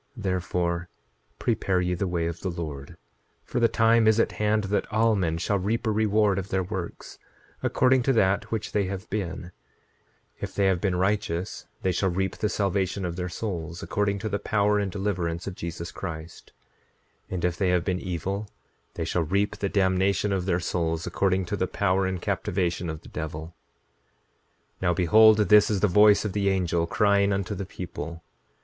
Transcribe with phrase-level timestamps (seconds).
[0.17, 0.89] 9:28 Therefore,
[1.37, 2.97] prepare ye the way of the Lord,
[3.43, 6.63] for the time is at hand that all men shall reap a reward of their
[6.63, 7.19] works,
[7.61, 12.49] according to that which they have been—if they have been righteous they shall reap the
[12.49, 16.51] salvation of their souls, according to the power and deliverance of Jesus Christ;
[17.29, 18.49] and if they have been evil
[18.95, 23.01] they shall reap the damnation of their souls, according to the power and captivation of
[23.01, 23.49] the devil.
[24.77, 28.23] 9:29 Now behold, this is the voice of the angel, crying unto the people.